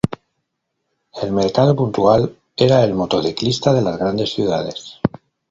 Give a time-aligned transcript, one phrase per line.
[1.21, 4.99] El mercado puntual era el motociclista de las grandes ciudades.